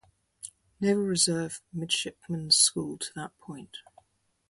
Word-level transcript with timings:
Naval 0.79 1.03
Reserve 1.03 1.61
Midshipmen's 1.71 2.57
School 2.57 2.97
to 2.97 3.11
that 3.13 3.37
point. 3.37 3.77